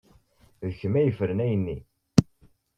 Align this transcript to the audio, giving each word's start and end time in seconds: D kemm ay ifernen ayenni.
D 0.67 0.71
kemm 0.79 0.93
ay 0.99 1.07
ifernen 1.11 1.43
ayenni. 1.45 1.77